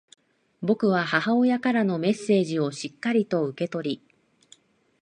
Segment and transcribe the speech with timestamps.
[0.63, 4.01] 僕は母親からのメッセージをしっかりと受け取り、